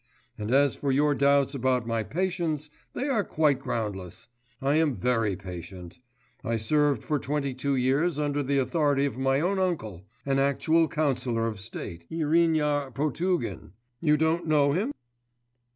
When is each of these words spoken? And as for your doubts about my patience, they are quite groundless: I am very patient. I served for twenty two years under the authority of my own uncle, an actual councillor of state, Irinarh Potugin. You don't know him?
And 0.35 0.49
as 0.51 0.75
for 0.75 0.91
your 0.91 1.13
doubts 1.13 1.53
about 1.53 1.85
my 1.85 2.01
patience, 2.01 2.71
they 2.93 3.07
are 3.07 3.23
quite 3.23 3.59
groundless: 3.59 4.29
I 4.59 4.73
am 4.77 4.95
very 4.95 5.35
patient. 5.35 5.99
I 6.43 6.55
served 6.55 7.03
for 7.03 7.19
twenty 7.19 7.53
two 7.53 7.75
years 7.75 8.17
under 8.17 8.41
the 8.41 8.57
authority 8.57 9.05
of 9.05 9.19
my 9.19 9.39
own 9.41 9.59
uncle, 9.59 10.07
an 10.25 10.39
actual 10.39 10.87
councillor 10.87 11.45
of 11.45 11.59
state, 11.59 12.07
Irinarh 12.09 12.95
Potugin. 12.95 13.73
You 14.01 14.17
don't 14.17 14.47
know 14.47 14.71
him? 14.71 14.91